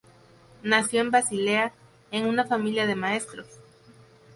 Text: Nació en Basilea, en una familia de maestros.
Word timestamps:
Nació 0.63 1.01
en 1.01 1.11
Basilea, 1.11 1.73
en 2.09 2.25
una 2.25 2.43
familia 2.47 2.87
de 2.87 2.95
maestros. 2.95 3.45